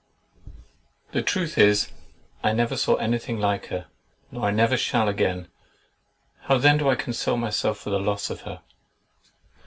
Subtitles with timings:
[1.11, 1.91] The truth is,
[2.41, 3.85] I never saw anything like her,
[4.31, 5.47] nor I never shall again.
[6.45, 8.63] How then do I console myself for the loss of her?